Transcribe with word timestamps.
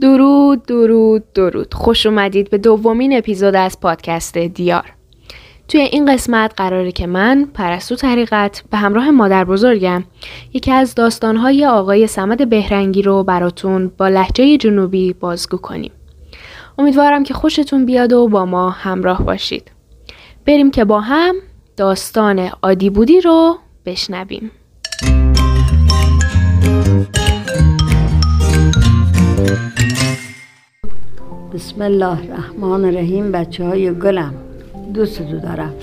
درود 0.00 0.66
درود 0.66 1.32
درود. 1.32 1.74
خوش 1.74 2.06
اومدید 2.06 2.50
به 2.50 2.58
دومین 2.58 3.18
اپیزود 3.18 3.56
از 3.56 3.80
پادکست 3.80 4.38
دیار. 4.38 4.92
توی 5.68 5.80
این 5.80 6.12
قسمت 6.14 6.52
قراره 6.56 6.92
که 6.92 7.06
من 7.06 7.48
پرستو 7.54 7.96
طریقت 7.96 8.62
به 8.70 8.76
همراه 8.76 9.10
مادر 9.10 9.44
بزرگم 9.44 10.04
یکی 10.52 10.72
از 10.72 10.94
داستانهای 10.94 11.66
آقای 11.66 12.06
سمد 12.06 12.48
بهرنگی 12.48 13.02
رو 13.02 13.22
براتون 13.22 13.92
با 13.98 14.08
لحجه 14.08 14.56
جنوبی 14.56 15.12
بازگو 15.12 15.56
کنیم. 15.56 15.92
امیدوارم 16.78 17.22
که 17.22 17.34
خوشتون 17.34 17.86
بیاد 17.86 18.12
و 18.12 18.28
با 18.28 18.46
ما 18.46 18.70
همراه 18.70 19.22
باشید. 19.22 19.70
بریم 20.46 20.70
که 20.70 20.84
با 20.84 21.00
هم 21.00 21.34
داستان 21.76 22.50
عادی 22.62 22.90
بودی 22.90 23.20
رو 23.20 23.58
بشنویم. 23.86 24.50
بسم 31.56 31.82
الله 31.82 32.18
الرحمن 32.18 32.84
الرحیم 32.84 33.32
بچه 33.32 33.64
های 33.64 33.92
گلم 33.92 34.34
دوست 34.94 35.22
دو 35.22 35.38
دارم. 35.38 35.74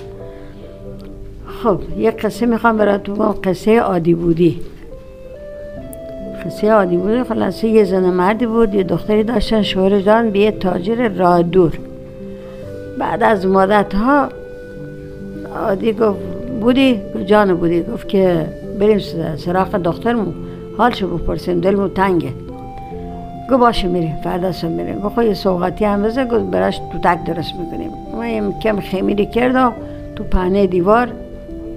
خب 1.63 1.79
یه 1.97 2.11
قصه 2.11 2.45
می‌خوام 2.45 2.77
براتون 2.77 3.31
قصه 3.43 3.79
عادی 3.79 4.13
بودی. 4.13 4.61
قصه 6.45 6.71
عادی 6.71 6.97
بودی 6.97 7.23
خلاصه 7.23 7.67
یه 7.67 7.83
زن 7.83 8.09
مردی 8.09 8.45
بود 8.45 8.73
یه 8.73 8.83
دختری 8.83 9.23
داشتن 9.23 9.61
شوهر 9.61 9.89
دادن 9.89 10.29
به 10.29 10.39
یه 10.39 10.51
تاجر 10.51 11.09
راه 11.09 11.43
دور 11.43 11.79
بعد 12.99 13.23
از 13.23 13.45
مدت 13.45 13.95
ها 13.95 14.29
عادی 15.55 15.93
گفت 15.93 16.19
بودی؟ 16.61 17.01
جان 17.25 17.53
بودی. 17.53 17.83
گفت 17.83 18.07
که 18.07 18.45
بریم 18.79 18.99
سراغ 19.37 19.75
دخترمون. 19.75 20.33
حالشو 20.77 21.17
بپرسیم 21.17 21.59
دلمون 21.59 21.89
تنگه. 21.89 22.42
گو 23.49 23.57
باشه 23.57 23.87
میریم 23.87 24.15
فردا 24.23 24.51
صبح 24.51 24.69
میریم. 24.69 24.99
گو 24.99 25.23
یه 25.23 25.33
سوغاتی 25.33 25.85
هم 25.85 26.03
بزن 26.03 26.27
گو 26.27 26.39
براش 26.39 26.77
تو 26.77 26.99
تک 27.03 27.23
درست 27.23 27.53
می‌کنیم. 27.55 27.91
ما 28.15 28.27
یه 28.27 28.43
کم 28.61 28.79
خمیری 28.79 29.25
کرد 29.25 29.73
تو 30.15 30.23
پهنه 30.23 30.67
دیوار 30.67 31.07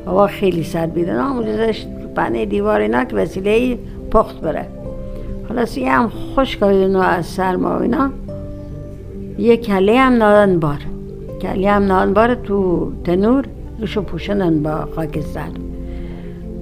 هوا 0.06 0.27
خیلی 0.27 0.64
سرد 0.64 0.95
بیده. 0.95 1.12
نه 1.12 1.73
تو 1.73 2.08
پهنه 2.17 2.45
دیوار 2.45 2.81
اینا 2.81 3.05
که 3.05 3.17
وسیله 3.17 3.78
پخت 4.11 4.41
بره. 4.41 4.67
خلاص 5.48 5.78
یه 5.78 5.92
هم 5.92 6.08
خوش 6.08 6.62
نو 6.62 6.98
از 6.98 7.27
سرما 7.27 7.78
و 7.78 7.83
اینا. 7.83 8.11
یه 9.39 9.56
کله 9.56 9.98
هم 9.98 10.12
نادن 10.12 10.58
بار. 10.58 10.78
کله 11.42 11.70
هم 11.70 11.83
نادن 11.83 12.12
بار 12.12 12.34
تو 12.34 12.92
تنور 13.05 13.45
روشو 13.80 14.03
پوشنن 14.03 14.62
با 14.62 14.89
خاکستر 14.97 15.48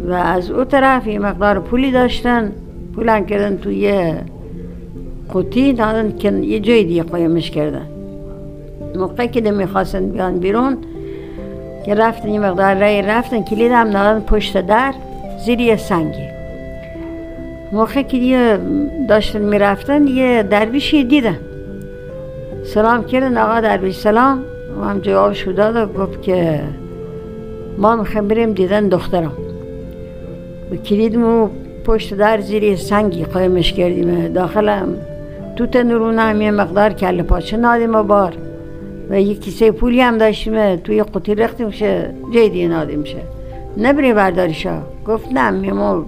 و 0.09 0.13
از 0.13 0.51
او 0.51 0.65
طرف 0.65 1.07
یه 1.07 1.19
مقدار 1.19 1.61
پولی 1.61 1.91
داشتن. 1.91 2.53
پولم 2.95 3.27
کردن 3.27 3.57
تو 3.57 3.73
یه 3.73 4.17
قوطی 5.35 5.73
دادن 5.73 6.17
که 6.17 6.33
یه 6.33 6.61
جای 6.61 6.85
دیگه 6.85 7.03
قایمش 7.03 7.51
کردن 7.51 7.87
موقعی 8.97 9.29
که 9.29 9.51
می‌خواستن 9.51 10.09
بیان 10.09 10.39
بیرون 10.39 10.77
که 11.87 11.95
رفتن 11.95 12.29
یه 12.29 12.41
مقدار 12.41 12.75
رای 12.75 13.03
رفتن 13.03 13.43
کلید 13.43 13.73
هم 13.73 13.91
دادن 13.91 14.21
پشت 14.21 14.61
در 14.61 14.95
زیر 15.45 15.61
یه 15.61 15.77
سنگی 15.77 16.29
موقعی 17.73 18.05
که 18.05 18.19
دیگه 18.19 18.59
داشتن 19.09 19.43
می‌رفتن 19.43 20.07
یه 20.07 20.43
درویشی 20.43 21.05
دیدن 21.05 21.39
سلام 22.65 23.05
کردن 23.05 23.39
آقا 23.39 23.61
درویش 23.61 23.97
سلام 23.97 24.43
و 24.81 24.85
هم 24.85 24.99
جوابشو 24.99 25.53
داد 25.53 25.77
و 25.77 25.87
گفت 25.87 26.23
که 26.23 26.61
ما 27.79 27.97
می‌خوایم 27.97 28.29
بریم 28.29 28.53
دیدن 28.53 28.89
دخترم 28.89 29.33
به 30.71 30.77
کلیدمو 30.77 31.49
پشت 31.85 32.15
در 32.15 32.41
زیر 32.41 32.77
سنگی 32.77 33.25
قایمش 33.25 33.73
کردیم 33.73 34.29
داخلم 34.29 34.97
تو 35.57 35.67
تنورون 35.67 36.19
هم 36.19 36.43
یه 36.43 36.51
مقدار 36.51 36.93
کل 36.93 37.23
پاچه 37.23 37.57
نادیم 37.57 37.95
و 37.95 38.03
بار 38.03 38.33
و 39.11 39.21
یه 39.21 39.35
کیسه 39.35 39.71
پولی 39.71 40.01
هم 40.01 40.19
داشتیم 40.19 40.77
توی 40.77 41.03
قطی 41.03 41.35
رختیم 41.35 41.71
شه 41.71 42.15
جای 42.35 42.49
دیگه 42.49 42.69
نادیم 42.69 43.05
شه 43.05 43.23
نبری 43.79 44.13
برداریشا 44.13 44.79
گفت 45.07 45.33
نه 45.33 45.51
میمو 45.51 46.05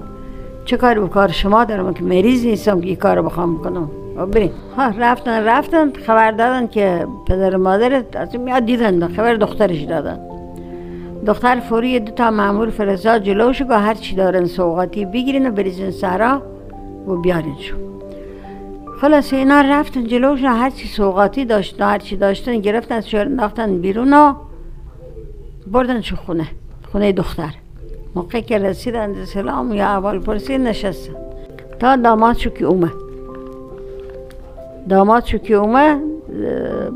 چه 0.65 0.77
کاری 0.77 1.01
به 1.01 1.09
کار 1.09 1.29
شما 1.29 1.65
دارم 1.65 1.95
که 1.95 2.05
مریض 2.05 2.47
نیستم 2.47 2.81
که 2.81 2.87
این 2.87 2.97
کار 2.97 3.23
بخوام 3.23 3.59
بکنم 3.59 3.91
بریم 4.33 4.51
ها 4.77 4.93
رفتن 4.99 5.45
رفتن 5.45 5.93
خبر 5.93 6.31
دادن 6.31 6.67
که 6.67 7.07
پدر 7.27 7.57
مادر 7.57 8.03
از 8.15 8.37
میاد 8.37 8.65
دیدن 8.65 9.09
خبر 9.09 9.35
دخترش 9.35 9.81
دادن 9.81 10.19
دختر 11.27 11.61
فوری 11.61 12.01
دو 12.01 12.13
تا 12.13 12.31
معمول 12.31 12.71
فرستاد 12.71 13.23
جلوش 13.23 13.63
گفت 13.63 13.71
هر 13.71 13.95
چی 13.95 14.17
دارن 14.17 14.45
سوغاتی 14.45 15.05
بگیرین 15.05 15.49
و 15.49 15.51
بریزین 15.51 15.91
سرا 15.91 16.43
و 17.09 17.17
بیارین 17.17 17.57
شو 17.59 17.77
خلاص 19.01 19.33
اینا 19.33 19.61
رفتن 19.61 20.05
جلوش 20.05 20.45
هر 20.45 20.71
چی 20.71 20.89
سوغاتی 20.89 21.45
داشتن 21.45 21.85
هر 21.85 21.99
چی 21.99 22.17
داشتن 22.17 22.59
گرفتن 22.59 23.01
شور 23.01 23.21
انداختن 23.21 23.79
بیرون 23.79 24.13
و 24.13 24.35
بردن 25.67 26.01
چه 26.01 26.17
خونه 26.17 26.47
خونه 26.93 27.13
دختر. 27.13 27.55
موقع 28.15 28.41
که 28.41 28.59
رسیدن 28.59 29.25
سلام 29.25 29.75
یا 29.75 29.87
اول 29.87 30.19
پرسی 30.19 30.59
نشستن. 30.59 31.15
تا 31.81 31.97
داماد 31.97 32.37
شو 32.37 32.51
که 32.51 32.65
اومد. 32.65 32.93
داماد 34.89 35.25
شو 35.25 35.39
که 35.39 35.55
اومد 35.55 36.01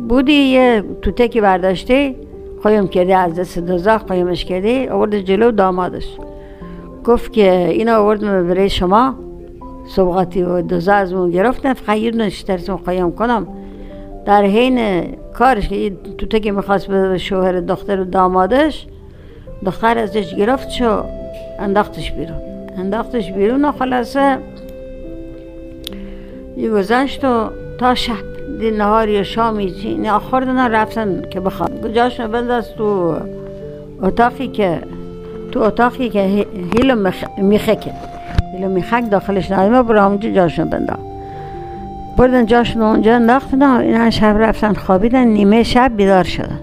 بودی 0.09 0.33
یه 0.33 0.85
توته 1.03 1.29
که 1.29 1.41
برداشته 1.41 2.15
قایم 2.63 2.89
کرده 2.89 3.17
از 3.17 3.35
دست 3.35 3.59
دوزاخ 3.59 4.03
قایمش 4.03 4.45
کرده 4.45 4.93
آورد 4.93 5.21
جلو 5.21 5.51
دامادش. 5.51 6.17
گفت 7.05 7.33
که 7.33 7.69
اینا 7.69 7.97
آوردم 7.97 8.49
برای 8.49 8.71
شما. 8.71 9.15
سبقاتی 9.97 10.43
و 10.43 10.63
دوزا 10.63 10.95
از 10.95 11.13
اون 11.13 11.31
گرفتن 11.31 11.75
دونش 12.11 12.43
ترسم 12.43 12.77
قایم 12.77 13.13
کنم. 13.13 13.49
در 14.27 14.43
حین 14.43 15.03
کارش 15.35 15.69
که 15.69 15.93
تو 16.19 16.39
که 16.39 16.53
می‌خواست 16.53 16.87
به 16.87 17.19
شوهر 17.19 17.61
دختر 17.61 18.01
و 18.01 18.05
دامادش 18.05 18.87
دختر 19.65 19.99
ازش 19.99 20.35
گرفت 20.35 20.71
شو 20.71 21.05
انداختش 21.59 22.13
بیرون. 22.13 22.37
انداختش 22.79 23.33
بیرون 23.33 23.65
و 23.65 23.73
خلاصه 23.73 24.39
یه 26.57 26.71
گذشت 26.71 27.25
و 27.25 27.51
تا 27.79 27.95
شب 27.95 28.15
دی 28.61 28.71
نهار 28.71 29.09
یا 29.09 29.23
شامی 29.23 29.71
چی 29.71 30.09
آخر 30.09 30.69
رفتن 30.71 31.23
که 31.31 31.41
بخواد 31.41 31.87
گجاش 31.87 32.21
بنداز 32.21 32.75
تو 32.75 33.17
اتاقی 34.03 34.49
که 34.49 34.79
تو 35.53 35.61
اتاقی 35.61 36.09
که 36.09 36.47
هیلو 36.75 37.13
میخکه. 37.39 38.10
هیلو 38.53 38.69
میخک 38.69 39.11
داخلش 39.11 39.51
نایمه 39.51 39.83
برای 39.83 40.01
همونجا 40.01 40.31
جاشون 40.31 40.71
بندا 40.71 40.99
بردن 42.17 42.47
جاشون 42.47 42.83
اونجا 42.83 43.15
انداختن 43.15 43.63
اینا 43.63 44.11
شب 44.11 44.37
رفتن 44.39 44.73
خوابیدن 44.73 45.25
نیمه 45.25 45.63
شب 45.63 45.93
بیدار 45.97 46.25
شدن. 46.25 46.61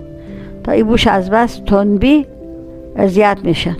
تا 0.63 0.71
ای 0.71 0.83
بوش 0.83 1.07
از 1.07 1.29
بس 1.29 1.61
تنبی 1.65 2.25
اذیت 2.95 3.37
میشن. 3.43 3.77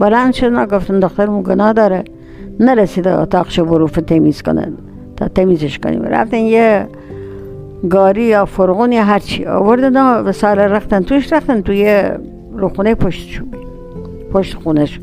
بلند 0.00 0.32
شدن 0.32 0.66
گفتن 0.66 1.00
دختر 1.00 1.26
گناه 1.26 1.72
داره. 1.72 2.04
نرسیده 2.60 3.20
اتاقشو 3.20 3.64
بروف 3.64 3.92
تمیز 3.92 4.42
کنه. 4.42 4.72
تا 5.16 5.28
تمیزش 5.28 5.78
کنیم. 5.78 6.02
رفتن 6.02 6.36
یه 6.36 6.86
گاری 7.90 8.22
یا 8.22 8.44
فرغون 8.44 8.92
یا 8.92 9.04
هرچی 9.04 9.46
آوردن 9.46 9.96
و 9.96 10.32
سال 10.32 10.58
رختن. 10.58 11.02
توش 11.02 11.32
رختن 11.32 11.60
توی 11.60 12.02
روخونه 12.52 12.94
پشتشون 12.94 13.48
پشت 14.32 14.54
خونه 14.54 14.86
شد 14.86 15.02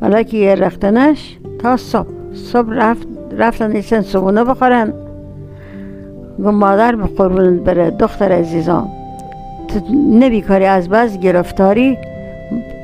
حالا 0.00 0.22
که 0.22 0.36
یه 0.36 0.54
رختنش 0.54 1.38
تا 1.62 1.76
صبح. 1.76 2.08
صبح 2.34 2.72
رفت 2.74 3.08
رفتن 3.38 3.72
ایسن 3.72 4.00
صبحونه 4.00 4.44
بخورن. 4.44 4.92
گو 6.38 6.50
مادر 6.50 6.96
به 6.96 7.06
قربون 7.06 7.64
بره 7.64 7.90
دختر 7.90 8.32
عزیزان 8.32 8.88
تو 9.68 9.94
نبی 10.18 10.42
از 10.50 10.88
بس 10.88 11.18
گرفتاری؟ 11.18 11.98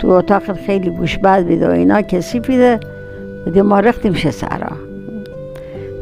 تو 0.01 0.09
اتاق 0.09 0.53
خیلی 0.53 0.91
گوش 0.91 1.19
بد 1.19 1.43
بیده 1.43 1.69
و 1.69 1.71
اینا 1.71 2.03
کسی 2.03 2.41
بیده 2.41 2.81
دیگه 3.45 3.63
ما 3.63 3.81
رختیم 3.81 4.13
شه 4.13 4.31
سرا. 4.31 4.73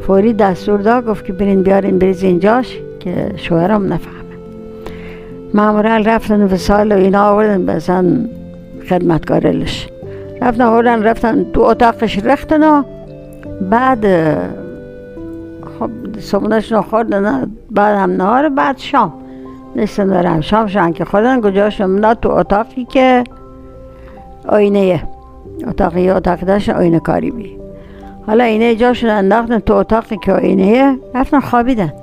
فوری 0.01 0.33
دستور 0.33 0.79
دا 0.79 1.01
گفت 1.01 1.25
که 1.25 1.33
برین 1.33 1.63
بیارین 1.63 1.99
بریز 1.99 2.23
اینجاش 2.23 2.77
که 2.99 3.31
شوهرم 3.35 3.93
نفهمه. 3.93 4.17
معمولا 5.53 6.03
رفتن 6.05 6.41
و 6.41 6.57
سال 6.57 6.91
و 6.91 6.95
اینا 6.95 7.29
آوردن 7.29 7.65
بزن 7.65 8.29
خدمتگارلش 8.89 9.87
رفتن 10.41 10.61
آوردن 10.61 11.03
رفتن 11.03 11.51
تو 11.53 11.61
اتاقش 11.61 12.19
رختن 12.19 12.63
و 12.63 12.83
بعد 13.69 14.05
خب 15.79 15.89
صبحونش 16.19 16.73
خوردن 16.73 17.51
بعد 17.71 17.97
هم 17.97 18.11
نهار 18.11 18.49
بعد 18.49 18.77
شام. 18.77 19.13
نشتن 19.75 20.07
دارم 20.07 20.41
شام 20.41 20.67
شان 20.67 20.93
که 20.93 21.05
خوردن 21.05 21.41
کجاشم 21.41 22.13
تو 22.13 22.31
اتاقی 22.31 22.85
که 22.85 23.23
آینه 24.47 25.03
اتاقی 25.67 26.09
اتاقی 26.09 26.45
داشت 26.45 26.69
آینه 26.69 26.99
کاری 26.99 27.31
بی. 27.31 27.57
حالا 28.27 28.43
اینه 28.43 28.75
جا 28.75 28.93
شدن 28.93 29.17
انداختن 29.17 29.59
تو 29.59 29.73
اتاقی 29.73 30.17
که 30.17 30.33
آینه 30.33 30.97
رفتن 31.15 31.39
خوابیدن. 31.39 31.93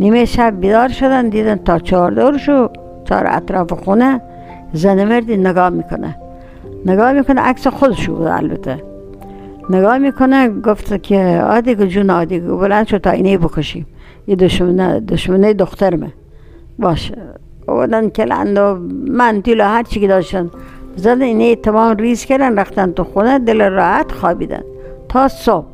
نیمه 0.00 0.24
شب 0.24 0.60
بیدار 0.60 0.88
شدن 0.88 1.28
دیدن 1.28 1.56
تا 1.56 1.78
چهار 1.78 2.10
دورشو 2.10 2.68
چهار 3.04 3.26
اطراف 3.26 3.72
خونه. 3.72 4.20
زن 4.72 5.04
مردی 5.04 5.36
نگاه 5.36 5.68
می‌کنه. 5.68 6.16
نگاه 6.86 7.12
می‌کنه 7.12 7.40
عکس 7.40 7.66
خودشو 7.66 8.14
بود 8.14 8.26
البته. 8.26 8.82
نگاه 9.70 9.98
می‌کنه 9.98 10.48
گفت 10.48 11.02
که 11.02 11.42
آدیگو 11.46 11.84
جون 11.84 12.10
آدیگو 12.10 12.58
بلند 12.58 12.86
شد 12.86 12.98
تا 12.98 13.10
اینه 13.10 13.38
بکشیم 13.38 13.86
یه 14.26 14.36
دشمنه 14.36 15.00
دشمنه 15.00 15.54
دخترمه. 15.54 16.12
باشه. 16.78 17.14
آوردن 17.66 18.08
کلند 18.08 18.58
و 18.58 18.78
منتیل 19.12 19.60
و 19.60 19.64
هر 19.64 19.82
چی 19.82 20.00
که 20.00 20.08
داشتن. 20.08 20.50
زدن 20.96 21.22
اینه 21.22 21.56
تمام 21.56 21.96
ریز 21.96 22.24
کردن 22.24 22.58
رفتن 22.58 22.92
تو 22.92 23.04
خونه 23.04 23.38
دل 23.38 23.70
راحت 23.70 24.12
خوابیدن. 24.12 24.62
تا 25.08 25.28
صبح. 25.28 25.66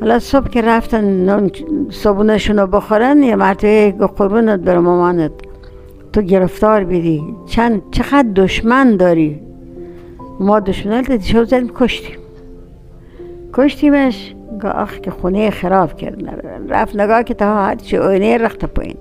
حالا 0.00 0.18
صبح 0.18 0.48
که 0.48 0.62
رفتن 0.62 1.50
صبونشون 1.90 2.58
رو 2.58 2.66
بخورن 2.66 3.22
یه 3.22 3.36
مرتبه 3.36 3.94
قربونت 4.16 4.60
بر 4.60 4.78
مامانت. 4.78 5.32
تو 6.12 6.22
گرفتار 6.22 6.84
بیدی. 6.84 7.24
چند 7.46 7.82
چقدر 7.90 8.28
دشمن 8.36 8.96
داری؟ 8.96 9.40
ما 10.40 10.60
دشمن 10.60 11.02
دیدی 11.02 11.24
شو 11.24 11.44
زدیم 11.44 11.70
کشتیم. 11.74 12.18
کشتیمش 13.52 14.34
آخ 14.64 14.98
که 14.98 15.10
خونه 15.10 15.50
خراب 15.50 15.96
کرد 15.96 16.42
رفت 16.68 16.96
نگاه 16.96 17.22
که 17.22 17.34
تا 17.34 17.54
هرچی 17.54 17.96
آینه 17.96 18.38
رخت 18.38 18.64
پایین. 18.64 18.96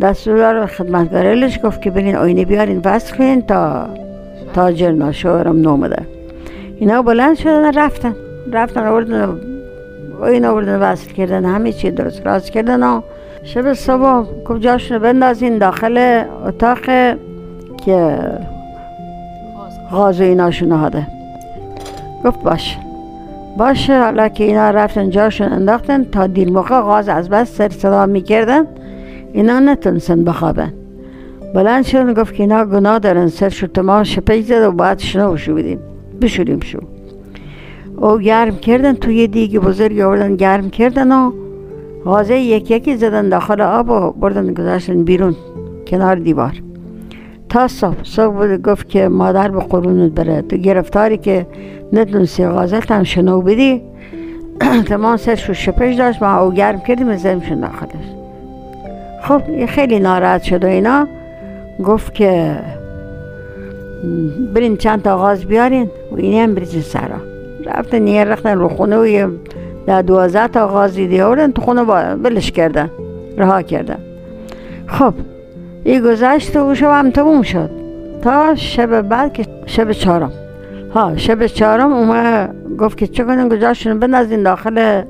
دستور 0.00 0.66
خدمتگارلش 0.66 1.58
گفت 1.64 1.82
که 1.82 1.90
برین 1.90 2.16
آینه 2.16 2.44
بیارین 2.44 2.80
وصل 2.84 3.16
کنین 3.16 3.42
تا 3.42 3.88
تاجر 4.54 4.92
ناشورم 4.92 5.60
نومده 5.60 6.06
اینا 6.78 7.02
بلند 7.02 7.36
شدن 7.36 7.72
رفتن. 7.72 8.14
رفتن 8.52 8.86
آوردن 8.86 9.40
آینه 10.20 10.48
آوردن 10.48 10.80
وصل 10.80 11.12
کردن 11.12 11.44
همه 11.44 11.72
چی 11.72 11.90
درست 11.90 12.26
راست 12.26 12.50
کردن 12.50 12.82
و 12.82 13.00
شب 13.44 13.72
صبح 13.72 14.58
جاشون 14.58 14.98
بندازین 14.98 15.58
داخل 15.58 16.24
اتاق 16.46 16.84
که 17.84 18.18
غاز 19.94 20.20
و 20.20 20.24
ایناشون 20.24 20.72
هاده 20.72 21.06
گفت 22.24 22.42
باشه 22.42 22.76
باشه 23.58 24.02
حالا 24.02 24.28
که 24.28 24.44
اینا 24.44 24.70
رفتن 24.70 25.10
جاشون 25.10 25.52
انداختن 25.52 26.04
تا 26.04 26.26
دیر 26.26 26.50
موقع 26.50 26.80
غاز 26.80 27.08
از 27.08 27.28
بس 27.28 27.56
سر 27.56 27.68
صدا 27.68 28.06
می‌کردن 28.06 28.66
اینا 29.32 29.60
نتونستن 29.60 30.24
بخوابن. 30.24 30.72
بلند 31.54 31.84
شدن 31.84 32.14
گفت 32.14 32.34
که 32.34 32.42
اینا 32.42 32.64
گناه 32.64 32.98
دارن 32.98 33.28
سرشو 33.28 33.66
تمام 33.66 34.04
شپیج 34.04 34.46
زد 34.46 34.62
و 34.62 34.72
باید 34.72 34.98
شنو 34.98 35.36
شو 35.36 35.54
بدیم. 35.54 35.78
بشوریم 36.22 36.60
شو. 36.60 36.78
او 37.96 38.18
گرم 38.18 38.56
کردن 38.56 38.92
توی 38.92 39.26
دیگه 39.26 39.60
بزرگ 39.60 40.00
آوردن 40.00 40.36
گرم 40.36 40.70
کردن 40.70 41.12
و 41.12 41.32
غازه 42.04 42.38
یکی 42.38 42.74
یکی 42.74 42.96
زدن 42.96 43.28
داخل 43.28 43.60
آب 43.60 43.90
و 43.90 44.12
بردن 44.20 44.54
گذاشتن 44.54 45.04
بیرون 45.04 45.36
کنار 45.86 46.16
دیوار. 46.16 46.62
تا 47.54 47.68
صبح 47.68 47.96
صبح 48.02 48.34
بود 48.34 48.62
گفت 48.62 48.88
که 48.88 49.08
مادر 49.08 49.48
به 49.48 49.60
قرونت 49.60 50.12
بره. 50.12 50.42
تو 50.42 50.56
گرفتاری 50.56 51.18
که 51.18 51.46
نتونستی 51.92 52.46
غازت 52.46 52.90
هم 52.90 53.02
شنو 53.02 53.40
بدی. 53.40 53.82
تمام 54.88 55.16
سرشو 55.16 55.52
شپش 55.52 55.94
داشت 55.94 56.22
ما 56.22 56.38
او 56.38 56.52
گرم 56.52 56.80
کردیم 56.80 57.16
زدیمشون 57.16 57.60
داخلش. 57.60 58.04
خب 59.22 59.50
یه 59.50 59.66
خیلی 59.66 59.98
ناراحت 59.98 60.42
شد 60.42 60.64
و 60.64 60.66
اینا. 60.66 61.08
گفت 61.84 62.14
که 62.14 62.56
برین 64.54 64.76
چند 64.76 65.02
تا 65.02 65.18
غاز 65.18 65.44
بیارین. 65.44 65.90
و 66.12 66.16
اینی 66.16 66.40
هم 66.40 66.54
بریزین 66.54 66.82
سرا. 66.82 67.20
رفتن 67.66 68.06
یه 68.06 68.24
رختن 68.24 68.58
رو 68.58 68.68
خونه 68.68 68.98
و 68.98 69.06
یه 69.06 69.28
در 69.86 70.02
دوازده 70.02 70.48
تا 70.48 70.68
غاز 70.68 70.94
دیگه 70.94 71.24
آوردن 71.24 71.52
تو 71.52 71.62
خونه 71.62 71.84
بلش 72.14 72.50
کردن. 72.50 72.90
رها 73.38 73.62
کردن. 73.62 73.98
خب 74.86 75.14
این 75.84 76.02
گذشت 76.02 76.56
و 76.56 76.74
شب 76.74 76.90
هم 76.90 77.10
تموم 77.10 77.42
شد. 77.42 77.70
تا 78.22 78.54
شب 78.54 79.00
بعد 79.00 79.32
که 79.32 79.46
شب 79.66 79.92
چهارم. 79.92 80.32
ها 80.94 81.16
شب 81.16 81.46
چهارم 81.46 81.92
اومه 81.92 82.48
گفت 82.78 82.98
که 82.98 83.06
چه 83.06 83.24
کنیم 83.24 83.48
گذاشتون 83.48 83.98
بندازین 83.98 84.42
داخل 84.42 85.02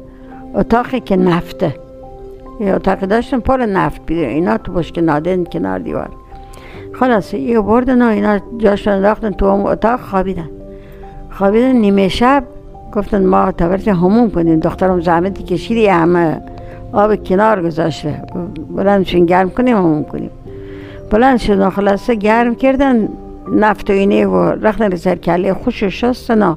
اتاقی 0.54 1.00
که 1.00 1.16
نفته. 1.16 1.74
یه 2.60 2.74
اتاق 2.74 3.00
داشتن 3.00 3.40
پر 3.40 3.56
نفت 3.56 4.06
بیده 4.06 4.26
اینا 4.26 4.58
تو 4.58 4.72
بشک 4.72 4.98
نادن 4.98 5.44
کنار 5.44 5.78
دیوار. 5.78 6.08
خلاص 6.92 7.34
یه 7.34 7.60
بردن 7.60 8.02
و 8.02 8.08
اینا 8.08 8.38
جاشون 8.58 8.92
انداختن 8.92 9.30
تو 9.30 9.50
هم 9.50 9.66
اتاق 9.66 10.00
خوابیدن. 10.00 10.50
خوابیدن 11.30 11.72
نیمه 11.72 12.08
شب 12.08 12.44
گفتن 12.92 13.26
ما 13.26 13.52
تبرت 13.52 13.88
همون 13.88 14.30
کنیم. 14.30 14.60
دخترم 14.60 15.00
زحمتی 15.00 15.42
کشیدی 15.42 15.86
همه 15.86 16.40
آب 16.92 17.24
کنار 17.24 17.62
گذاشته. 17.62 18.22
بلندشون 18.76 19.26
گرم 19.26 19.50
کنیم 19.50 19.76
همون 19.76 20.04
کنیم. 20.04 20.30
بلند 21.14 21.38
شدن 21.38 21.70
خلاصه 21.70 22.14
گرم 22.14 22.54
کردن 22.54 23.08
نفت 23.52 23.90
و 23.90 23.92
اینه 23.92 24.26
و 24.26 24.36
رختن 24.36 24.90
رو 24.90 24.96
سر 24.96 25.16
کله 25.16 25.54
خوش 25.54 25.82
و 25.82 25.90
شستن 25.90 26.56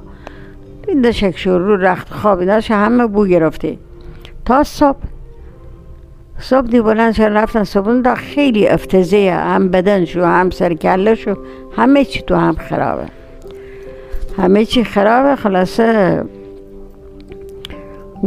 این 0.87 1.01
دشک 1.01 1.47
رو 1.47 1.75
رخت 1.75 2.09
خوابیدنش 2.09 2.71
همه 2.71 3.07
بو 3.07 3.25
گرفته. 3.25 3.77
تا 4.45 4.63
صبح 4.63 4.97
صبح 6.39 6.67
دی 6.67 6.81
بلند 6.81 7.13
شد 7.13 7.21
رفتن 7.21 7.63
صبحون 7.63 8.01
دا 8.01 8.15
خیلی 8.15 8.67
افتزه 8.67 9.31
هم 9.31 9.69
بدنشو 9.69 10.25
هم 10.25 10.49
سر 10.49 10.73
کلشو 10.73 11.35
همه 11.77 12.05
چی 12.05 12.21
تو 12.21 12.35
هم 12.35 12.55
خرابه. 12.55 13.05
همه 14.37 14.65
چی 14.65 14.83
خرابه 14.83 15.35
خلاصه 15.35 16.23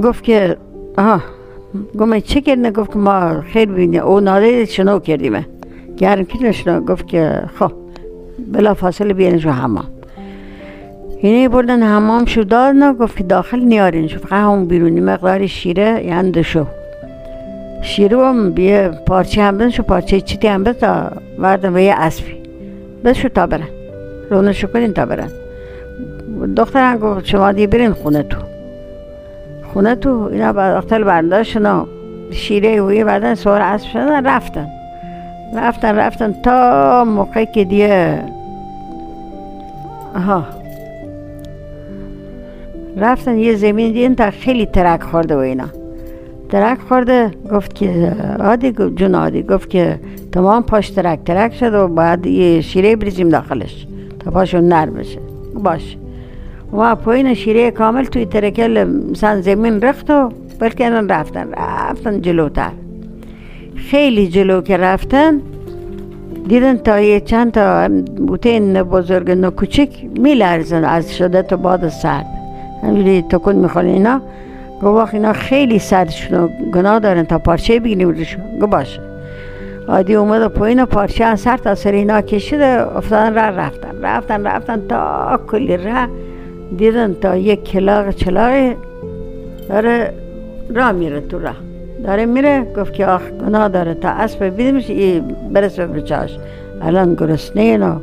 گفت 0.02 0.24
که 0.24 0.56
آه 0.98 1.24
گفت 1.98 2.18
چه 2.18 2.40
کردن 2.40 2.70
گفت 2.70 2.96
ما 2.96 3.40
خیلی 3.40 3.72
بینی. 3.72 3.98
او 3.98 4.20
ناده 4.20 4.64
شنو 4.64 4.98
کردیم؟ 4.98 5.59
گرم 6.00 6.24
کردن 6.24 6.52
شنو 6.52 6.80
گفت 6.80 7.06
که 7.06 7.42
خب 7.58 7.72
بلا 8.52 8.74
فاصله 8.74 9.14
بیانشو 9.14 9.50
همام 9.50 9.84
اینه 11.18 11.48
بردن 11.48 11.82
همام 11.82 12.24
شو 12.24 12.42
دادن 12.42 12.92
گفت 12.92 13.16
که 13.16 13.24
داخل 13.24 13.60
نیارین 13.60 14.08
شو 14.08 14.18
فقط 14.18 14.32
همون 14.32 14.66
بیرونی 14.66 15.00
مقدار 15.00 15.46
شیره 15.46 16.04
یعنی 16.06 16.44
شو. 16.44 16.66
شیره 17.82 18.18
هم 18.18 18.50
بیه 18.50 18.90
پارچه 19.06 19.42
هم 19.42 19.58
بدن 19.58 19.70
شو 19.70 19.82
پارچه 19.82 20.20
چیتی 20.20 20.48
هم 20.48 20.64
بده 20.64 20.72
تا 20.72 21.10
وردن 21.38 21.74
و 21.74 21.78
یه 21.78 21.94
اسبی. 21.94 22.36
بس 23.04 23.16
شو 23.16 23.28
تا 23.28 23.46
برن. 23.46 23.68
رونشو 24.30 24.66
کنین 24.66 24.92
تا 24.92 25.06
برن. 25.06 25.30
دخترم 26.56 26.98
گفت 26.98 27.26
شما 27.26 27.52
دیگه 27.52 27.66
برین 27.66 27.92
خونه 27.92 28.22
تو. 28.22 28.38
خونه 29.72 29.94
تو 29.94 30.28
اینا 30.32 30.52
بعد 30.52 30.76
دختر 30.76 31.04
برداشتن 31.04 31.86
شیره 32.30 32.82
و 32.82 32.92
یه 32.92 33.04
بعدن 33.04 33.34
سوار 33.34 33.60
اسب 33.60 33.88
شدن 33.88 34.26
رفتن. 34.26 34.79
رفتن 35.56 35.96
رفتن 35.96 36.32
تا 36.42 37.04
موقعی 37.04 37.46
که 37.46 37.64
دیگه 37.64 38.22
آها. 40.16 40.44
رفتن 42.96 43.38
یه 43.38 43.56
زمین 43.56 43.92
دیدن 43.92 44.14
تا 44.14 44.30
خیلی 44.30 44.66
ترک 44.66 45.02
خورده 45.02 45.36
و 45.36 45.38
اینا. 45.38 45.66
ترک 46.48 46.78
خورده 46.88 47.30
گفت 47.52 47.74
که 47.74 48.12
عادی 48.40 48.72
جون 48.72 49.14
عادی 49.14 49.42
گفت 49.42 49.70
که 49.70 50.00
تمام 50.32 50.62
پاش 50.62 50.90
ترک 50.90 51.24
ترک 51.24 51.54
شد 51.54 51.74
و 51.74 51.88
بعد 51.88 52.26
یه 52.26 52.60
شیره 52.60 52.96
بریزیم 52.96 53.28
داخلش 53.28 53.86
تا 54.18 54.30
پاشون 54.30 54.68
نر 54.68 54.86
بشه. 54.86 55.18
باش. 55.54 55.96
و 56.72 56.96
پایین 56.96 57.34
شیره 57.34 57.70
کامل 57.70 58.04
توی 58.04 58.26
ترکل 58.26 58.84
مثلا 58.84 59.40
زمین 59.40 59.80
رخت 59.80 60.10
و 60.10 60.28
بلکه 60.58 60.90
رفتن. 60.90 61.48
رفتن 61.52 62.20
جلوتر. 62.20 62.70
خیلی 63.88 64.28
جلو 64.28 64.60
که 64.60 64.76
رفتن 64.76 65.40
دیدن 66.48 66.76
تا 66.76 67.00
یه 67.00 67.20
چند 67.20 67.52
تا 67.52 67.88
بوته 68.16 68.60
بزرگ 68.82 69.30
نه 69.30 69.50
کوچک 69.50 69.88
میلرزن 70.18 70.84
از 70.84 71.16
شدت 71.16 71.54
باد 71.54 71.88
سرد. 71.88 72.26
همجوری 72.82 73.22
تکون 73.22 73.56
می‌خوان 73.56 73.86
اینا. 73.86 74.20
گفت 74.82 75.14
اینا 75.14 75.32
خیلی 75.32 75.78
سردشون 75.78 76.50
گناه 76.72 76.98
دارن 76.98 77.22
تا 77.22 77.38
پارچه 77.38 77.80
بگیریم 77.80 78.08
روشون 78.08 78.42
گو 78.60 78.66
باشه. 78.66 79.00
عادی 79.88 80.14
اومد 80.14 80.46
پایین 80.46 80.84
پارچه 80.84 81.24
از 81.24 81.40
سر 81.40 81.56
تا 81.56 81.74
سر 81.74 81.92
اینا 81.92 82.20
کشیده 82.20 82.96
افتادن 82.96 83.34
را 83.34 83.48
رفتن. 83.48 84.02
رفتن 84.02 84.46
رفتن 84.46 84.82
تا 84.88 85.40
کلی 85.50 85.76
را 85.76 86.06
دیدن 86.76 87.14
تا 87.14 87.36
یک 87.36 87.64
کلاغ 87.64 88.10
چلاغ 88.10 88.74
داره 89.68 90.12
را 90.74 90.92
میره 90.92 91.20
تو 91.20 91.38
راه. 91.38 91.69
داره 92.04 92.26
میره 92.26 92.66
گفت 92.76 92.92
که 92.92 93.06
آخ 93.06 93.22
گناه 93.22 93.68
داره 93.68 93.94
تا 93.94 94.08
اسب 94.08 94.44
بیدیمش 94.44 94.90
ای 94.90 95.20
برسه 95.52 95.86
به 95.86 96.02
الان 96.82 97.14
گرسنه 97.14 97.62
اینا 97.62 98.00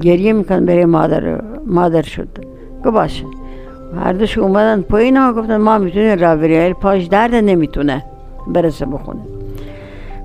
گریه 0.00 0.32
میکن 0.32 0.64
بره 0.66 0.86
مادر 0.86 1.40
مادر 1.66 2.02
شد. 2.02 2.28
گفت 2.84 2.94
باشه. 2.94 3.24
هر 4.04 4.12
دوش 4.12 4.38
اومدن 4.38 4.80
پایین 4.82 5.16
ها 5.16 5.32
گفتن 5.32 5.56
ما 5.56 5.78
می‌تونیم 5.78 6.18
را 6.18 6.36
بری. 6.36 6.72
پاش 6.72 7.04
درد 7.04 7.34
نمی‌تونه 7.34 8.04
برسه 8.46 8.86
بخونه. 8.86 9.20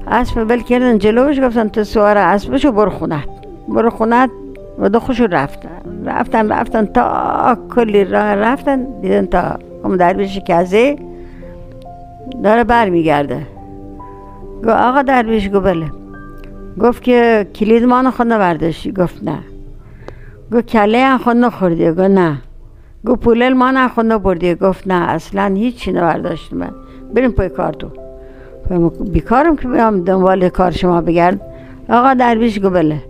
اسب 0.08 0.44
بل 0.44 0.60
کردن 0.60 0.98
جلوش 0.98 1.40
گفتن 1.42 1.68
تو 1.68 1.84
سوار 1.84 2.18
اسبشو 2.18 2.72
برو 2.72 2.90
خونت 2.90 3.30
برو 3.68 3.92
و 4.80 4.90
دو 4.90 5.00
خوشو 5.00 5.28
رفتن 5.32 5.70
رفتن 6.06 6.52
رفتن 6.52 6.86
تا 6.86 7.58
کلی 7.76 8.04
راه 8.04 8.36
رفتن 8.36 8.88
دیدن 9.02 9.26
تا 9.26 9.42
هم 9.84 9.98
درویش 9.98 10.40
کزه. 10.40 10.96
داره 12.44 12.64
بر 12.64 12.90
میگرده 12.90 13.48
گفت 14.64 14.70
آقا 14.70 15.02
درویش 15.02 15.48
گفت 15.48 15.64
بله. 15.64 15.92
گفت 16.82 17.04
که 17.04 17.48
کلید 17.56 17.84
ما 17.84 18.12
خود 18.12 18.28
نوردشی 18.28 18.92
گفت 18.92 19.24
نه. 19.24 19.40
گفت 20.54 20.66
کله 20.66 21.06
هم 21.06 21.18
خود 21.18 21.38
نخوردی. 21.38 21.90
گفت 21.90 22.00
نه. 22.00 22.38
گفت 23.06 23.20
پولل 23.20 23.54
ما 23.54 23.72
نخونده 23.72 24.18
بردی 24.18 24.56
گفت 24.56 24.88
نه. 24.88 25.10
اصلا 25.10 25.54
هیچی 25.56 25.92
نبرداشت 25.92 26.54
من. 26.54 26.72
بریم 27.16 27.32
پای 27.32 27.50
کار 27.50 27.74
تو. 27.74 27.88
بیکارم 29.12 29.56
که 29.56 29.68
بیام 29.68 30.04
دنبال 30.04 30.50
کار 30.50 30.72
شما 30.72 31.02
بگرد. 31.02 31.42
آقا 31.90 32.14
درویش 32.14 32.60
گفت 32.60 32.74
بله. 32.74 33.02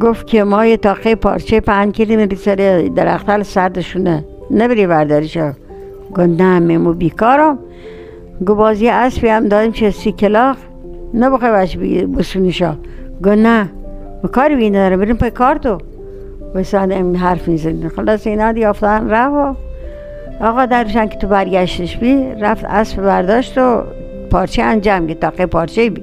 گفت 0.00 0.26
که 0.26 0.44
ما 0.44 0.66
یه 0.66 0.76
تاقه 0.76 1.14
پارچه 1.14 1.60
پنج 1.60 1.94
کلی 1.94 2.16
میری 2.16 2.36
سر 2.36 2.90
درختل 2.96 3.42
سردشونه. 3.42 4.24
نبری 4.50 4.86
برداری 4.86 5.28
شو 5.28 5.52
گفت 6.10 6.18
نه 6.18 6.58
میمو 6.58 6.92
بیکارم. 6.92 7.58
بازی 8.40 8.88
اسبی 8.88 9.28
هم 9.28 9.48
دادیم 9.48 9.72
چه 9.72 9.90
سی 9.90 10.12
کلاخ 10.12 10.56
نبخواه 11.14 11.50
بچه 11.50 12.06
بسونی 12.06 12.52
شو 12.52 12.72
گفت 13.24 13.28
نه. 13.28 13.70
کاری 14.32 14.56
بینه 14.56 14.78
داره 14.78 14.96
بریم 14.96 15.16
پای 15.16 15.30
کار 15.30 15.56
تو. 15.56 15.78
وسان 16.54 16.92
این 16.92 17.16
حرف 17.16 17.48
می‌زنید 17.48 17.88
خلاص 17.88 18.26
اینا 18.26 18.52
دیافتن 18.52 19.10
آقا 20.40 20.66
درشن 20.66 21.06
که 21.06 21.18
تو 21.18 21.26
برگشتش 21.26 21.96
بی 21.96 22.24
رفت 22.40 22.64
اسب 22.64 23.02
برداشت 23.02 23.58
و 23.58 23.82
پارچه 24.30 24.62
انجام 24.62 25.06
که 25.06 25.14
تاقه 25.14 25.46
پارچه 25.46 25.90
بی. 25.90 26.02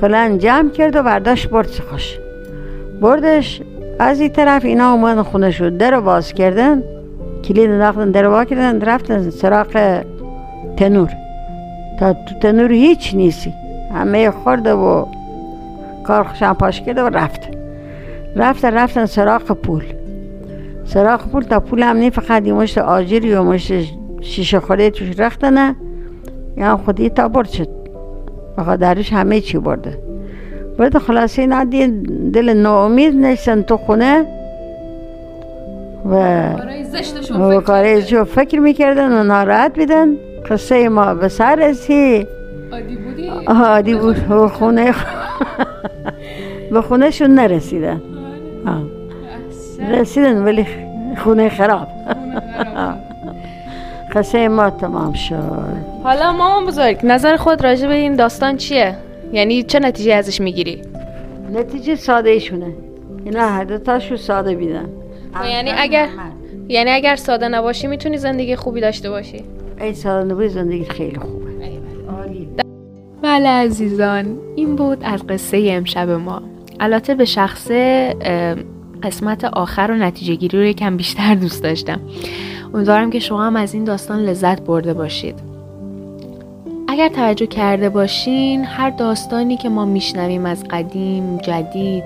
کلا 0.00 0.18
انجام 0.18 0.70
کرد 0.70 0.96
و 0.96 1.02
برداشت 1.02 1.48
برد 1.48 1.66
خوش 1.66 2.18
بردش. 3.00 3.62
از 3.98 4.20
این 4.20 4.28
طرف 4.28 4.64
اینا 4.64 4.92
اومدن 4.92 5.22
خونه 5.22 5.50
شد 5.50 5.76
در 5.76 6.00
باز 6.00 6.32
کردن. 6.32 6.82
کلید 7.44 7.70
انداختن 7.70 8.10
در 8.10 8.28
باز 8.28 8.46
کردن. 8.46 8.80
رفتن 8.80 9.30
سراغ 9.30 10.02
تنور. 10.76 11.10
تا 12.00 12.12
تو 12.12 12.34
تنور 12.42 12.72
هیچ 12.72 13.14
نیستی. 13.14 13.54
همه 13.94 14.30
خورده 14.30 14.72
و 14.72 15.06
کار 16.06 16.24
خوشم 16.24 16.52
پاش 16.52 16.80
کرده 16.80 17.02
و 17.02 17.06
رفت. 17.06 17.40
رفتن 18.36 18.74
رفتن 18.74 19.06
سراغ 19.06 19.52
پول. 19.52 19.84
سراغ 20.84 21.28
پول 21.28 21.42
تا 21.42 21.60
پول 21.60 21.82
هم 21.82 21.96
نی 21.96 22.10
فقط 22.10 22.46
یه 22.46 22.52
مشت 22.52 22.78
آجری 22.78 23.34
و 23.34 23.42
مشت 23.42 23.72
شیشه 24.20 24.60
خوره 24.60 24.90
توش 24.90 25.20
رختنه 25.20 25.76
یا 26.56 26.76
خودی 26.76 27.08
تا 27.08 27.28
برد 27.28 27.48
شد. 27.48 27.68
آقا 28.58 28.76
درش 28.76 29.12
همه 29.12 29.40
چی 29.40 29.58
برده. 29.58 29.98
بعد 30.78 30.98
خلاصه 30.98 31.42
اینا 31.42 31.64
دل 32.32 32.52
ناامید 32.52 33.14
نشتن 33.14 33.62
تو 33.62 33.76
خونه. 33.76 34.26
و 36.10 37.60
کارای 37.60 38.00
فکر 38.24 38.60
می‌کردن. 38.60 39.20
و 39.20 39.24
ناراحت 39.24 39.72
بیدن 39.74 40.08
قصه 40.50 40.88
ما 40.88 41.14
به 41.14 41.28
سر 41.28 41.54
رسی 41.54 42.26
عادی 42.72 42.96
بودی؟ 42.96 43.28
عادی 43.46 43.94
بود. 43.94 44.16
خونه 44.52 44.94
به 46.72 46.82
خونه 46.82 47.10
شون 47.10 47.30
نرسیدن. 47.34 48.00
رسیدن 49.90 50.44
ولی 50.44 50.66
خونه 51.24 51.48
خراب. 51.48 51.88
قصه 54.14 54.48
ما 54.58 54.70
تمام 54.70 55.12
شد. 55.12 55.76
حالا 56.02 56.32
مامان 56.32 56.66
بزرگ 56.66 56.98
نظر 57.02 57.36
خود 57.36 57.64
راجع 57.64 57.88
به 57.88 57.94
این 57.94 58.16
داستان 58.16 58.56
چیه؟ 58.56 58.94
یعنی 59.32 59.62
چه 59.62 59.78
نتیجه 59.78 60.14
ازش 60.14 60.40
می‌گیری؟ 60.40 60.82
نتیجه 61.52 61.94
ساده 61.96 62.30
ایشونه. 62.30 62.72
اینا 63.24 63.40
هر 63.48 63.64
دوتاشو 63.64 64.16
ساده 64.16 64.54
بیدن 64.54 64.88
یعنی 65.50 65.70
اگر 65.78 66.08
یعنی 66.68 66.90
اگر 66.90 67.16
ساده 67.16 67.48
نباشی 67.48 67.86
می‌تونی 67.86 68.18
زندگی 68.18 68.56
خوبی 68.56 68.80
داشته 68.80 69.10
باشی. 69.10 69.44
ای 69.80 69.94
ساده 69.94 70.32
نباشی 70.32 70.48
زندگی 70.48 70.84
خیلی 70.84 71.18
خوبه. 71.18 71.50
عالی. 72.18 72.48
بله 73.22 73.48
عزیزان 73.48 74.38
این 74.56 74.76
بود 74.76 74.98
از 75.02 75.26
قصه 75.26 75.68
امشب 75.70 76.10
ما. 76.10 76.42
البته 76.80 77.14
به 77.14 77.24
شخصه 77.24 78.14
قسمت 79.02 79.44
آخر 79.44 79.90
و 79.90 79.94
نتیجه 79.94 80.34
گیری 80.34 80.58
رو 80.58 80.64
یکم 80.64 80.96
بیشتر 80.96 81.34
دوست 81.34 81.62
داشتم. 81.62 82.00
امیدوارم 82.74 83.10
که 83.10 83.18
شما 83.18 83.44
هم 83.44 83.56
از 83.56 83.74
این 83.74 83.84
داستان 83.84 84.20
لذت 84.20 84.62
برده 84.62 84.94
باشید. 84.94 85.34
اگر 86.88 87.08
توجه 87.08 87.46
کرده 87.46 87.88
باشین 87.88 88.64
هر 88.64 88.90
داستانی 88.90 89.56
که 89.56 89.68
ما 89.68 89.84
میشنویم 89.84 90.46
از 90.46 90.64
قدیم 90.70 91.36
جدید 91.36 92.04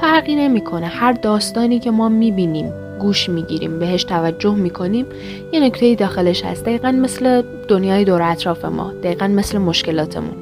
فرقی 0.00 0.34
نمی‌کنه. 0.34 0.86
هر 0.86 1.12
داستانی 1.12 1.78
که 1.78 1.90
ما 1.90 2.08
می‌بینیم 2.08 2.72
گوش 3.00 3.28
می‌گیریم 3.28 3.78
بهش 3.78 4.04
توجه 4.04 4.54
می‌کنیم. 4.54 5.06
یه 5.52 5.60
نکته 5.60 5.94
داخلش 5.94 6.44
هست 6.44 6.64
دقیقا 6.64 6.92
مثل 6.92 7.42
دنیای 7.68 8.04
دور 8.04 8.22
اطراف 8.22 8.64
ما 8.64 8.92
دقیقا 9.02 9.26
مثل 9.26 9.58
مشکلاتمون. 9.58 10.34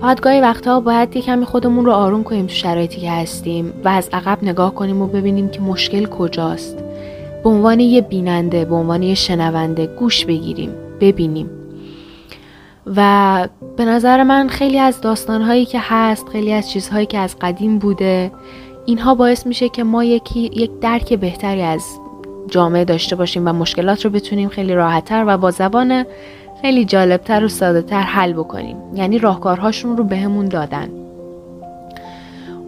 فقط 0.00 0.20
گاهی 0.20 0.40
وقتها 0.40 0.80
باید 0.80 1.16
یه 1.16 1.22
کمی 1.22 1.44
خودمون 1.44 1.84
رو 1.84 1.92
آروم 1.92 2.24
کنیم 2.24 2.46
تو 2.46 2.54
شرایطی 2.54 3.00
که 3.00 3.10
هستیم 3.10 3.72
و 3.84 3.88
از 3.88 4.08
عقب 4.12 4.38
نگاه 4.42 4.74
کنیم 4.74 5.02
و 5.02 5.06
ببینیم 5.06 5.48
که 5.48 5.60
مشکل 5.60 6.06
کجاست. 6.06 6.76
به 7.44 7.50
عنوان 7.50 7.80
یه 7.80 8.00
بیننده 8.00 8.64
به 8.64 8.74
عنوان 8.74 9.02
یه 9.02 9.14
شنونده 9.14 9.86
گوش 9.86 10.24
بگیریم 10.24 10.70
ببینیم. 11.00 11.50
و 12.96 13.48
به 13.76 13.84
نظر 13.84 14.22
من 14.22 14.48
خیلی 14.48 14.78
از 14.78 15.00
داستانهایی 15.00 15.64
که 15.64 15.78
هست 15.82 16.28
خیلی 16.28 16.52
از 16.52 16.70
چیزهایی 16.70 17.06
که 17.06 17.18
از 17.18 17.36
قدیم 17.40 17.78
بوده 17.78 18.30
اینها 18.88 19.14
باعث 19.14 19.46
میشه 19.46 19.68
که 19.68 19.84
ما 19.84 20.04
یکی 20.04 20.40
یک 20.40 20.70
درک 20.80 21.12
بهتری 21.12 21.62
از 21.62 21.84
جامعه 22.50 22.84
داشته 22.84 23.16
باشیم 23.16 23.48
و 23.48 23.52
مشکلات 23.52 24.04
رو 24.04 24.10
بتونیم 24.10 24.48
خیلی 24.48 24.74
راحتتر 24.74 25.24
و 25.26 25.38
با 25.38 25.50
زبان 25.50 26.06
خیلی 26.62 26.84
جالبتر 26.84 27.44
و 27.44 27.48
ساده 27.48 27.82
تر 27.82 28.00
حل 28.00 28.32
بکنیم. 28.32 28.76
یعنی 28.94 29.18
راهکارهاشون 29.18 29.96
رو 29.96 30.04
بهمون 30.04 30.48
دادن. 30.48 30.88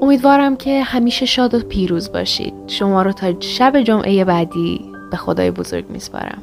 امیدوارم 0.01 0.57
که 0.57 0.83
همیشه 0.83 1.27
شاد 1.27 1.55
و 1.55 1.59
پیروز 1.59 2.13
باشید. 2.13 2.55
شما 2.67 3.03
رو 3.03 3.13
تا 3.13 3.41
شب 3.41 3.81
جمعه 3.81 4.25
بعدی 4.25 4.81
به 5.11 5.17
خدای 5.17 5.51
بزرگ 5.51 5.85
میسپارم. 5.91 6.43